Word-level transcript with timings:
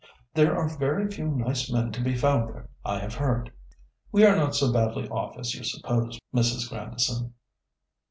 There 0.33 0.57
are 0.57 0.67
very 0.79 1.11
few 1.11 1.27
nice 1.27 1.71
men 1.71 1.91
to 1.91 2.01
be 2.01 2.15
found 2.15 2.49
there, 2.49 2.67
I 2.83 2.97
have 2.97 3.13
heard." 3.13 3.51
"We 4.11 4.25
are 4.25 4.35
not 4.35 4.55
so 4.55 4.73
badly 4.73 5.07
off 5.09 5.37
as 5.37 5.53
you 5.53 5.63
suppose, 5.63 6.19
Mrs. 6.33 6.67
Grandison. 6.67 7.35